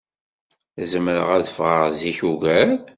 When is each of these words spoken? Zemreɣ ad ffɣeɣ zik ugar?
Zemreɣ 0.91 1.27
ad 1.37 1.45
ffɣeɣ 1.55 1.85
zik 1.99 2.19
ugar? 2.31 2.69